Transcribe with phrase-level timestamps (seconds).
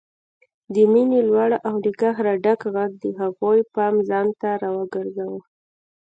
[0.73, 5.41] د مينې لوړ او له قهره ډک غږ د هغوی پام ځانته راوګرځاوه